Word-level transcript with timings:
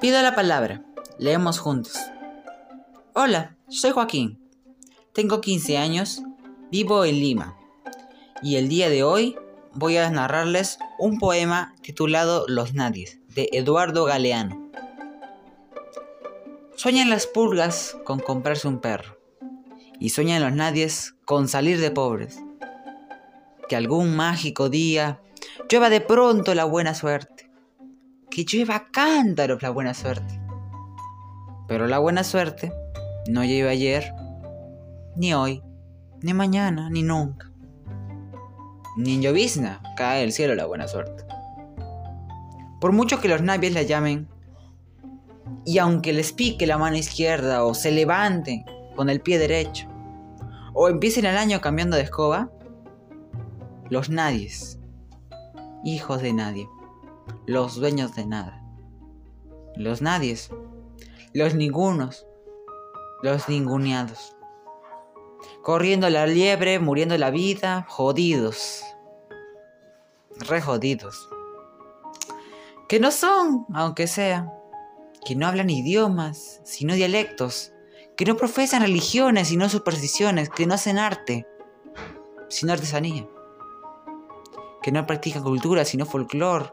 Pido 0.00 0.20
la 0.20 0.34
palabra. 0.34 0.82
Leemos 1.18 1.58
juntos. 1.58 1.96
Hola, 3.14 3.56
soy 3.68 3.92
Joaquín. 3.92 4.38
Tengo 5.14 5.40
15 5.40 5.78
años, 5.78 6.22
vivo 6.70 7.06
en 7.06 7.14
Lima. 7.14 7.56
Y 8.42 8.56
el 8.56 8.68
día 8.68 8.90
de 8.90 9.02
hoy 9.02 9.36
voy 9.72 9.96
a 9.96 10.10
narrarles 10.10 10.78
un 10.98 11.18
poema 11.18 11.74
titulado 11.80 12.44
Los 12.46 12.74
Nadies, 12.74 13.20
de 13.34 13.48
Eduardo 13.52 14.04
Galeano. 14.04 14.70
Sueñan 16.74 17.08
las 17.08 17.26
pulgas 17.26 17.96
con 18.04 18.18
comprarse 18.18 18.68
un 18.68 18.80
perro. 18.80 19.18
Y 19.98 20.10
sueñan 20.10 20.42
los 20.42 20.52
nadies 20.52 21.14
con 21.24 21.48
salir 21.48 21.80
de 21.80 21.90
pobres. 21.90 22.38
Que 23.66 23.76
algún 23.76 24.14
mágico 24.14 24.68
día 24.68 25.22
llueva 25.70 25.88
de 25.88 26.02
pronto 26.02 26.54
la 26.54 26.66
buena 26.66 26.94
suerte. 26.94 27.45
Que 28.36 28.44
llueva 28.44 28.88
cántaros 28.92 29.62
la 29.62 29.70
buena 29.70 29.94
suerte. 29.94 30.38
Pero 31.66 31.86
la 31.86 31.98
buena 31.98 32.22
suerte 32.22 32.70
no 33.30 33.42
llueve 33.42 33.70
ayer, 33.70 34.12
ni 35.16 35.32
hoy, 35.32 35.62
ni 36.20 36.34
mañana, 36.34 36.90
ni 36.90 37.02
nunca. 37.02 37.50
Ni 38.98 39.14
en 39.14 39.22
llovizna 39.22 39.80
cae 39.96 40.22
el 40.22 40.32
cielo 40.32 40.54
la 40.54 40.66
buena 40.66 40.86
suerte. 40.86 41.24
Por 42.78 42.92
mucho 42.92 43.22
que 43.22 43.28
los 43.28 43.40
navies 43.40 43.72
la 43.72 43.84
llamen, 43.84 44.28
y 45.64 45.78
aunque 45.78 46.12
les 46.12 46.32
pique 46.32 46.66
la 46.66 46.76
mano 46.76 46.98
izquierda 46.98 47.64
o 47.64 47.72
se 47.72 47.90
levanten 47.90 48.66
con 48.96 49.08
el 49.08 49.22
pie 49.22 49.38
derecho, 49.38 49.88
o 50.74 50.90
empiecen 50.90 51.24
el 51.24 51.38
año 51.38 51.62
cambiando 51.62 51.96
de 51.96 52.02
escoba, 52.02 52.50
los 53.88 54.10
nadies, 54.10 54.78
hijos 55.84 56.20
de 56.20 56.34
nadie, 56.34 56.68
los 57.46 57.76
dueños 57.76 58.14
de 58.14 58.26
nada, 58.26 58.62
los 59.76 60.02
nadies, 60.02 60.50
los 61.32 61.54
ningunos, 61.54 62.26
los 63.22 63.48
ninguneados, 63.48 64.36
corriendo 65.62 66.08
la 66.10 66.26
liebre, 66.26 66.78
muriendo 66.78 67.16
la 67.18 67.30
vida, 67.30 67.86
jodidos, 67.88 68.82
re 70.48 70.60
jodidos, 70.60 71.28
que 72.88 73.00
no 73.00 73.10
son, 73.10 73.66
aunque 73.74 74.06
sea, 74.06 74.52
que 75.24 75.34
no 75.34 75.46
hablan 75.46 75.70
idiomas, 75.70 76.60
sino 76.64 76.94
dialectos, 76.94 77.72
que 78.16 78.24
no 78.24 78.36
profesan 78.36 78.82
religiones, 78.82 79.48
sino 79.48 79.68
supersticiones, 79.68 80.48
que 80.48 80.66
no 80.66 80.74
hacen 80.74 80.98
arte, 80.98 81.46
sino 82.48 82.72
artesanía, 82.72 83.26
que 84.82 84.92
no 84.92 85.04
practican 85.04 85.42
cultura, 85.42 85.84
sino 85.84 86.06
folclore, 86.06 86.72